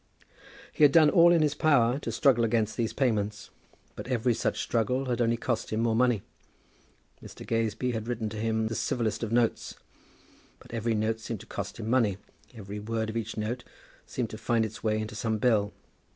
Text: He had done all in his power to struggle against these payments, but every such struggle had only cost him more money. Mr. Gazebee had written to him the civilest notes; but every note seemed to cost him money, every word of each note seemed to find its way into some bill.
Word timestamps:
He 0.73 0.83
had 0.83 0.91
done 0.91 1.11
all 1.11 1.31
in 1.31 1.43
his 1.43 1.53
power 1.53 1.99
to 1.99 2.11
struggle 2.11 2.43
against 2.43 2.75
these 2.75 2.91
payments, 2.91 3.51
but 3.95 4.07
every 4.07 4.33
such 4.33 4.59
struggle 4.63 5.05
had 5.05 5.21
only 5.21 5.37
cost 5.37 5.69
him 5.71 5.81
more 5.81 5.95
money. 5.95 6.23
Mr. 7.21 7.45
Gazebee 7.45 7.91
had 7.91 8.07
written 8.07 8.27
to 8.29 8.37
him 8.39 8.65
the 8.67 8.73
civilest 8.73 9.21
notes; 9.31 9.75
but 10.57 10.73
every 10.73 10.95
note 10.95 11.19
seemed 11.19 11.41
to 11.41 11.45
cost 11.45 11.77
him 11.79 11.87
money, 11.87 12.17
every 12.55 12.79
word 12.79 13.11
of 13.11 13.15
each 13.17 13.37
note 13.37 13.63
seemed 14.07 14.31
to 14.31 14.39
find 14.39 14.65
its 14.65 14.83
way 14.83 14.97
into 14.99 15.13
some 15.13 15.37
bill. 15.37 15.71